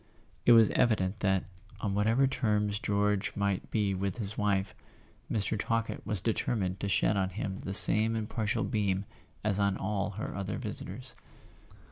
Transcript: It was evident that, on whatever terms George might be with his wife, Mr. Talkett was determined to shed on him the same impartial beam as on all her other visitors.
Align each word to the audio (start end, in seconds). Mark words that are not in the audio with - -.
It 0.47 0.53
was 0.53 0.71
evident 0.71 1.19
that, 1.19 1.43
on 1.79 1.93
whatever 1.93 2.25
terms 2.25 2.79
George 2.79 3.35
might 3.35 3.69
be 3.69 3.93
with 3.93 4.17
his 4.17 4.35
wife, 4.35 4.73
Mr. 5.31 5.55
Talkett 5.59 6.03
was 6.07 6.21
determined 6.21 6.79
to 6.79 6.89
shed 6.89 7.15
on 7.15 7.29
him 7.29 7.59
the 7.59 7.75
same 7.75 8.15
impartial 8.15 8.63
beam 8.63 9.05
as 9.43 9.59
on 9.59 9.77
all 9.77 10.09
her 10.17 10.35
other 10.35 10.57
visitors. 10.57 11.13